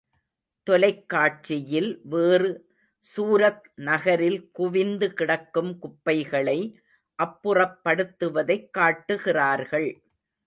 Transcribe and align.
தொலைக்காட்சியில் 0.67 2.01
வேறு 2.03 2.49
சூரத் 3.05 3.67
நகரில் 3.75 4.51
குவிந்து 4.51 5.13
கிடக்கும் 5.13 5.79
குப்பைகளை 5.79 6.57
அப்புறப் 7.19 7.79
படுத்துவதைக் 7.83 8.69
காட்டுகிறார்கள். 8.69 9.89